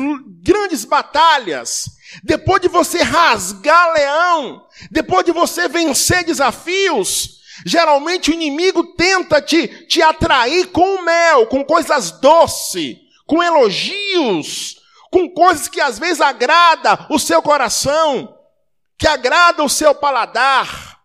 grandes 0.43 0.85
batalhas, 0.85 1.85
depois 2.25 2.61
de 2.61 2.69
você 2.69 3.03
rasgar 3.03 3.93
leão, 3.93 4.67
depois 4.91 5.25
de 5.25 5.33
você 5.33 5.69
vencer 5.69 6.25
desafios, 6.25 7.41
geralmente 7.65 8.31
o 8.31 8.35
inimigo 8.35 8.95
tenta 8.95 9.41
te, 9.41 9.69
te 9.87 10.03
atrair 10.03 10.67
com 10.69 11.03
mel, 11.03 11.47
com 11.47 11.65
coisas 11.65 12.11
doces, 12.21 12.97
com 13.27 13.43
elogios, 13.43 14.77
com 15.11 15.29
coisas 15.29 15.69
que 15.69 15.81
às 15.81 15.99
vezes 15.99 16.21
agrada 16.21 17.07
o 17.11 17.19
seu 17.19 17.43
coração, 17.43 18.37
que 18.99 19.07
agrada 19.07 19.63
o 19.63 19.69
seu 19.69 19.95
paladar. 19.95 21.01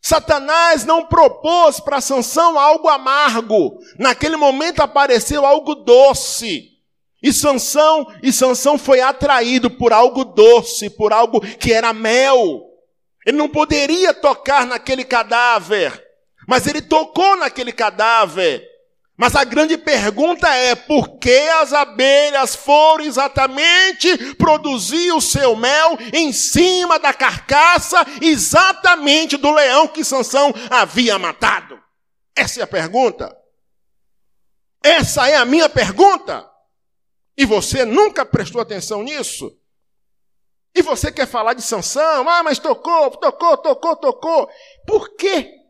Satanás 0.00 0.84
não 0.84 1.06
propôs 1.06 1.80
para 1.80 2.00
Sansão 2.00 2.58
algo 2.58 2.88
amargo. 2.88 3.78
Naquele 3.98 4.36
momento 4.36 4.80
apareceu 4.80 5.46
algo 5.46 5.74
doce. 5.74 6.74
E 7.22 7.32
Sansão, 7.32 8.06
e 8.22 8.30
Sansão 8.30 8.76
foi 8.76 9.00
atraído 9.00 9.70
por 9.70 9.94
algo 9.94 10.24
doce, 10.24 10.90
por 10.90 11.10
algo 11.10 11.40
que 11.40 11.72
era 11.72 11.94
mel. 11.94 12.60
Ele 13.26 13.38
não 13.38 13.48
poderia 13.48 14.12
tocar 14.12 14.66
naquele 14.66 15.04
cadáver, 15.04 16.04
mas 16.46 16.66
ele 16.66 16.82
tocou 16.82 17.36
naquele 17.36 17.72
cadáver. 17.72 18.62
Mas 19.16 19.36
a 19.36 19.44
grande 19.44 19.78
pergunta 19.78 20.48
é: 20.48 20.74
por 20.74 21.18
que 21.18 21.38
as 21.60 21.72
abelhas 21.72 22.54
foram 22.54 23.04
exatamente 23.04 24.34
produzir 24.34 25.12
o 25.12 25.20
seu 25.20 25.54
mel 25.54 25.96
em 26.12 26.32
cima 26.32 26.98
da 26.98 27.12
carcaça 27.12 28.04
exatamente 28.20 29.36
do 29.36 29.52
leão 29.52 29.86
que 29.86 30.04
Sansão 30.04 30.52
havia 30.68 31.18
matado? 31.18 31.80
Essa 32.34 32.60
é 32.60 32.62
a 32.64 32.66
pergunta. 32.66 33.36
Essa 34.82 35.28
é 35.28 35.36
a 35.36 35.44
minha 35.44 35.68
pergunta. 35.68 36.50
E 37.36 37.44
você 37.44 37.84
nunca 37.84 38.24
prestou 38.26 38.60
atenção 38.60 39.02
nisso? 39.02 39.56
E 40.74 40.82
você 40.82 41.12
quer 41.12 41.26
falar 41.26 41.54
de 41.54 41.62
Sansão? 41.62 42.28
Ah, 42.28 42.42
mas 42.42 42.58
tocou, 42.58 43.12
tocou, 43.12 43.56
tocou, 43.56 43.96
tocou. 43.96 44.50
Por 44.84 45.14
quê? 45.16 45.63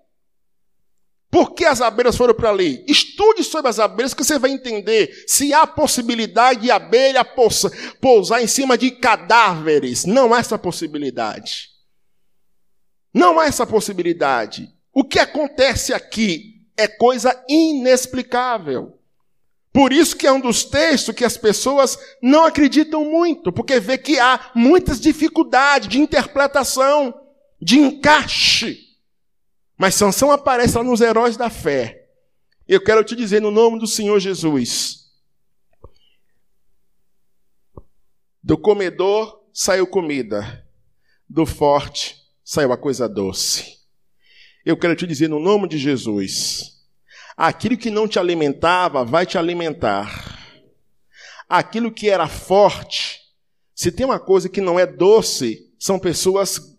Por 1.35 1.53
que 1.53 1.65
as 1.65 1.81
abelhas 1.81 2.17
foram 2.17 2.33
para 2.33 2.51
ali? 2.51 2.85
Estude 2.87 3.43
sobre 3.43 3.69
as 3.69 3.81
abelhas 3.81 4.15
que 4.15 4.23
você 4.23 4.39
vai 4.39 4.53
entender 4.53 5.25
se 5.27 5.53
há 5.53 5.67
possibilidade 5.67 6.61
de 6.61 6.71
abelha 6.71 7.27
pousar 8.01 8.41
em 8.41 8.47
cima 8.47 8.79
de 8.79 8.93
cadáveres. 8.93 10.05
Não 10.05 10.33
há 10.33 10.39
essa 10.39 10.57
possibilidade. 10.57 11.71
Não 13.13 13.41
há 13.41 13.47
essa 13.47 13.67
possibilidade. 13.67 14.73
O 14.93 15.03
que 15.03 15.19
acontece 15.19 15.93
aqui 15.93 16.69
é 16.77 16.87
coisa 16.87 17.37
inexplicável. 17.49 18.97
Por 19.73 19.93
isso 19.93 20.17
que 20.17 20.29
é 20.29 20.33
um 20.33 20.41
dos 20.41 20.65
textos 20.65 21.17
que 21.17 21.25
as 21.25 21.37
pessoas 21.37 21.99
não 22.23 22.45
acreditam 22.45 23.05
muito, 23.05 23.51
porque 23.53 23.81
vê 23.81 23.99
que 23.99 24.21
há 24.21 24.53
muitas 24.55 25.01
dificuldades 25.01 25.89
de 25.89 25.99
interpretação, 25.99 27.13
de 27.61 27.81
encaixe. 27.81 28.94
Mas 29.85 29.97
Sansão 29.97 30.31
aparece 30.31 30.79
lá 30.79 30.83
nos 30.83 31.03
heróis 31.03 31.37
da 31.37 31.51
fé. 31.51 32.09
Eu 32.67 32.83
quero 32.83 33.05
te 33.05 33.15
dizer 33.15 33.43
no 33.43 33.51
nome 33.51 33.79
do 33.79 33.87
Senhor 33.87 34.19
Jesus. 34.19 35.13
Do 38.43 38.57
comedor 38.57 39.45
saiu 39.53 39.87
comida, 39.87 40.67
do 41.29 41.45
forte 41.45 42.17
saiu 42.43 42.73
a 42.73 42.79
coisa 42.79 43.07
doce. 43.07 43.77
Eu 44.65 44.75
quero 44.75 44.97
te 44.97 45.07
dizer 45.07 45.29
no 45.29 45.39
nome 45.39 45.69
de 45.69 45.77
Jesus. 45.77 46.83
Aquilo 47.37 47.77
que 47.77 47.91
não 47.91 48.09
te 48.09 48.19
alimentava 48.19 49.05
vai 49.05 49.27
te 49.27 49.37
alimentar. 49.37 50.67
Aquilo 51.47 51.93
que 51.93 52.09
era 52.09 52.27
forte, 52.27 53.21
se 53.75 53.93
tem 53.93 54.07
uma 54.07 54.19
coisa 54.19 54.49
que 54.49 54.63
não 54.63 54.81
é 54.81 54.87
doce, 54.87 55.71
são 55.79 55.99
pessoas 55.99 56.75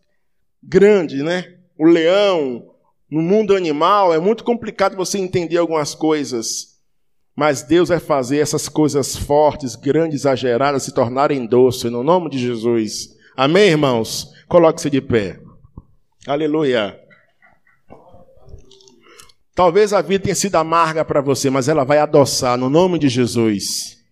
grandes, 0.64 1.24
né? 1.24 1.60
O 1.78 1.86
leão, 1.86 2.75
no 3.10 3.22
mundo 3.22 3.56
animal 3.56 4.14
é 4.14 4.20
muito 4.20 4.44
complicado 4.44 4.96
você 4.96 5.18
entender 5.18 5.58
algumas 5.58 5.94
coisas. 5.94 6.76
Mas 7.36 7.62
Deus 7.62 7.90
vai 7.90 8.00
fazer 8.00 8.40
essas 8.40 8.70
coisas 8.70 9.16
fortes, 9.16 9.76
grandes, 9.76 10.22
exageradas 10.22 10.84
se 10.84 10.94
tornarem 10.94 11.46
doces, 11.46 11.92
no 11.92 12.04
nome 12.04 12.30
de 12.30 12.40
Jesus. 12.40 13.16
Amém, 13.36 13.70
irmãos? 13.70 14.32
Coloque-se 14.48 14.90
de 14.90 15.02
pé. 15.02 15.40
Aleluia. 16.26 17.00
Talvez 19.54 19.94
a 19.94 20.02
vida 20.02 20.24
tenha 20.24 20.36
sido 20.36 20.56
amarga 20.56 21.06
para 21.06 21.22
você, 21.22 21.50
mas 21.50 21.68
ela 21.68 21.84
vai 21.84 21.98
adoçar 22.00 22.58
no 22.58 22.70
nome 22.70 22.98
de 22.98 23.08
Jesus. 23.08 24.04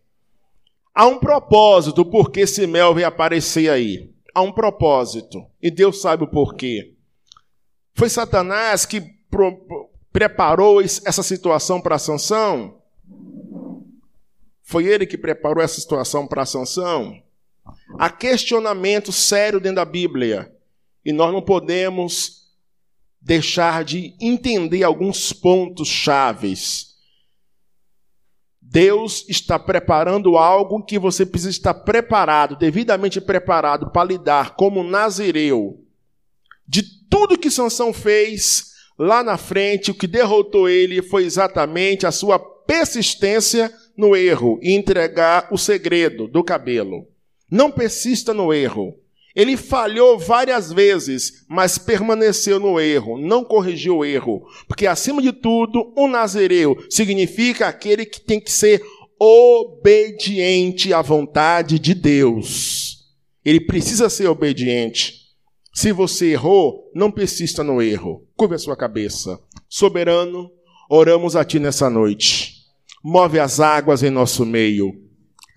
Há 0.94 1.08
um 1.08 1.20
propósito 1.20 2.06
por 2.06 2.30
que 2.30 2.42
esse 2.42 2.68
mel 2.68 2.94
veio 2.94 3.08
aparecer 3.08 3.70
aí. 3.70 4.12
Há 4.34 4.42
um 4.42 4.52
propósito. 4.52 5.44
E 5.62 5.72
Deus 5.72 6.02
sabe 6.02 6.24
o 6.24 6.28
porquê. 6.28 6.93
Foi 7.94 8.10
Satanás 8.10 8.86
que 8.86 9.02
pro, 9.30 9.90
preparou 10.12 10.82
essa 10.82 11.24
situação 11.24 11.82
para 11.82 12.00
Sansão? 12.00 12.82
Foi 14.62 14.86
ele 14.86 15.06
que 15.06 15.18
preparou 15.18 15.64
essa 15.64 15.80
situação 15.80 16.26
para 16.26 16.46
Sansão? 16.46 17.22
Há 18.00 18.10
questionamento 18.10 19.12
sério 19.12 19.60
dentro 19.60 19.78
da 19.78 19.86
Bíblia. 19.86 20.52
E 21.06 21.12
nós 21.12 21.32
não 21.34 21.42
podemos 21.42 22.44
deixar 23.22 23.84
de 23.84 24.16
entender 24.20 24.84
alguns 24.84 25.32
pontos 25.32 25.88
chaves. 25.88 26.94
Deus 28.60 29.26
está 29.30 29.60
preparando 29.60 30.38
algo 30.38 30.84
que 30.84 30.98
você 30.98 31.26
precisa 31.26 31.52
estar 31.52 31.74
preparado, 31.74 32.56
devidamente 32.56 33.22
preparado 33.22 33.92
para 33.92 34.08
lidar 34.08 34.56
como 34.56 34.84
nazireu. 34.84 35.83
De 36.68 36.84
tudo 37.10 37.38
que 37.38 37.52
Sansão 37.52 37.94
fez 37.94 38.74
lá 38.98 39.24
na 39.24 39.38
frente, 39.38 39.92
o 39.92 39.94
que 39.94 40.08
derrotou 40.08 40.70
ele 40.70 41.02
foi 41.02 41.26
exatamente 41.26 42.06
a 42.06 42.12
sua 42.12 42.40
persistência 42.40 43.72
no 43.98 44.16
erro 44.16 44.60
e 44.62 44.74
entregar 44.74 45.48
o 45.52 45.58
segredo 45.58 46.28
do 46.28 46.44
cabelo. 46.44 47.08
Não 47.50 47.72
persista 47.72 48.34
no 48.34 48.54
erro. 48.54 48.96
Ele 49.36 49.58
falhou 49.58 50.18
várias 50.18 50.72
vezes, 50.72 51.44
mas 51.50 51.78
permaneceu 51.78 52.60
no 52.60 52.80
erro, 52.80 53.18
não 53.18 53.44
corrigiu 53.44 53.98
o 53.98 54.06
erro. 54.06 54.48
Porque, 54.68 54.86
acima 54.86 55.22
de 55.22 55.34
tudo, 55.34 55.92
um 55.98 56.08
nazireu 56.08 56.78
significa 56.90 57.68
aquele 57.68 58.06
que 58.06 58.22
tem 58.22 58.40
que 58.40 58.52
ser 58.52 58.82
obediente 59.20 60.94
à 60.94 61.02
vontade 61.02 61.80
de 61.80 61.96
Deus. 61.96 63.08
Ele 63.44 63.60
precisa 63.60 64.10
ser 64.10 64.28
obediente. 64.28 65.23
Se 65.74 65.92
você 65.92 66.32
errou, 66.32 66.92
não 66.94 67.12
persista 67.12 67.64
no 67.64 67.82
erro. 67.82 68.28
Curva 68.36 68.56
a 68.56 68.60
sua 68.60 68.78
cabeça. 68.78 69.40
Soberano, 69.68 70.52
oramos 70.90 71.36
a 71.36 71.44
Ti 71.44 71.60
nessa 71.60 71.90
noite. 71.90 72.54
Move 73.04 73.40
as 73.40 73.60
águas 73.60 74.04
em 74.04 74.10
nosso 74.10 74.46
meio. 74.46 74.94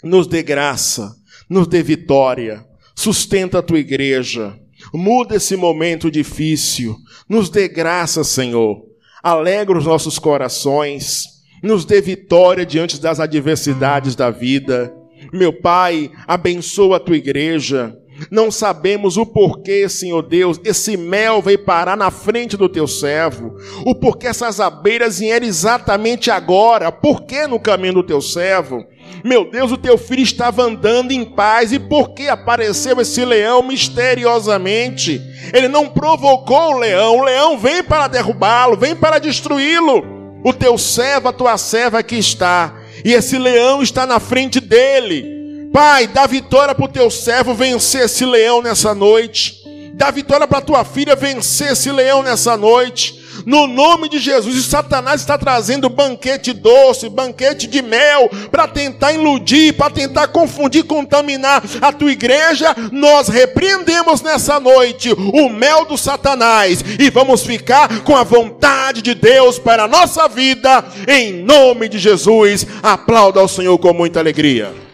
Nos 0.02 0.26
dê 0.26 0.42
graça, 0.42 1.14
nos 1.48 1.66
dê 1.66 1.82
vitória 1.82 2.66
Sustenta 2.96 3.58
a 3.58 3.62
tua 3.62 3.78
igreja. 3.78 4.58
Muda 4.92 5.36
esse 5.36 5.54
momento 5.54 6.10
difícil. 6.10 6.96
Nos 7.28 7.50
dê 7.50 7.68
graça, 7.68 8.24
Senhor. 8.24 8.82
Alegra 9.22 9.76
os 9.76 9.84
nossos 9.84 10.18
corações. 10.18 11.26
Nos 11.62 11.84
dê 11.84 12.00
vitória 12.00 12.64
diante 12.64 12.98
das 12.98 13.20
adversidades 13.20 14.16
da 14.16 14.30
vida. 14.30 14.92
Meu 15.30 15.52
Pai, 15.52 16.10
abençoa 16.26 16.96
a 16.96 17.00
tua 17.00 17.16
igreja. 17.16 17.94
Não 18.30 18.50
sabemos 18.50 19.16
o 19.16 19.26
porquê, 19.26 19.88
Senhor 19.88 20.22
Deus, 20.22 20.58
esse 20.64 20.96
mel 20.96 21.42
veio 21.42 21.58
parar 21.58 21.96
na 21.96 22.10
frente 22.10 22.56
do 22.56 22.68
teu 22.68 22.86
servo. 22.86 23.56
O 23.84 23.94
porquê 23.94 24.26
essas 24.26 24.58
abelhas 24.58 25.18
vieram 25.18 25.46
exatamente 25.46 26.30
agora. 26.30 26.90
Por 26.90 27.22
que 27.22 27.46
no 27.46 27.60
caminho 27.60 27.94
do 27.94 28.02
teu 28.02 28.20
servo? 28.20 28.84
Meu 29.22 29.50
Deus, 29.50 29.70
o 29.70 29.76
teu 29.76 29.98
filho 29.98 30.22
estava 30.22 30.62
andando 30.62 31.12
em 31.12 31.24
paz 31.24 31.72
e 31.72 31.78
por 31.78 32.14
que 32.14 32.28
apareceu 32.28 33.00
esse 33.00 33.24
leão 33.24 33.62
misteriosamente? 33.62 35.20
Ele 35.52 35.68
não 35.68 35.88
provocou 35.88 36.74
o 36.74 36.78
leão, 36.78 37.18
o 37.18 37.24
leão 37.24 37.58
vem 37.58 37.82
para 37.82 38.08
derrubá-lo, 38.08 38.76
vem 38.76 38.96
para 38.96 39.18
destruí-lo. 39.18 40.16
O 40.44 40.52
teu 40.52 40.78
servo, 40.78 41.28
a 41.28 41.32
tua 41.32 41.58
serva 41.58 41.98
aqui 41.98 42.16
está, 42.16 42.74
e 43.04 43.12
esse 43.12 43.36
leão 43.36 43.82
está 43.82 44.06
na 44.06 44.20
frente 44.20 44.60
dele. 44.60 45.35
Pai, 45.76 46.06
dá 46.06 46.26
vitória 46.26 46.74
para 46.74 46.86
o 46.86 46.88
teu 46.88 47.10
servo 47.10 47.52
vencer 47.52 48.06
esse 48.06 48.24
leão 48.24 48.62
nessa 48.62 48.94
noite. 48.94 49.62
Dá 49.92 50.10
vitória 50.10 50.48
para 50.48 50.62
tua 50.62 50.86
filha 50.86 51.14
vencer 51.14 51.72
esse 51.72 51.92
leão 51.92 52.22
nessa 52.22 52.56
noite 52.56 53.22
no 53.44 53.66
nome 53.66 54.08
de 54.08 54.18
Jesus. 54.18 54.56
E 54.56 54.62
Satanás 54.62 55.20
está 55.20 55.36
trazendo 55.36 55.90
banquete 55.90 56.54
doce, 56.54 57.10
banquete 57.10 57.66
de 57.66 57.82
mel, 57.82 58.30
para 58.50 58.66
tentar 58.66 59.12
iludir, 59.12 59.74
para 59.74 59.90
tentar 59.90 60.28
confundir, 60.28 60.84
contaminar 60.84 61.62
a 61.82 61.92
tua 61.92 62.10
igreja. 62.10 62.74
Nós 62.90 63.28
repreendemos 63.28 64.22
nessa 64.22 64.58
noite 64.58 65.12
o 65.12 65.50
mel 65.50 65.84
do 65.84 65.98
Satanás 65.98 66.82
e 66.98 67.10
vamos 67.10 67.42
ficar 67.42 68.00
com 68.00 68.16
a 68.16 68.24
vontade 68.24 69.02
de 69.02 69.14
Deus 69.14 69.58
para 69.58 69.84
a 69.84 69.88
nossa 69.88 70.26
vida, 70.26 70.82
em 71.06 71.34
nome 71.44 71.86
de 71.86 71.98
Jesus. 71.98 72.66
Aplauda 72.82 73.40
ao 73.40 73.46
Senhor 73.46 73.76
com 73.76 73.92
muita 73.92 74.20
alegria. 74.20 74.85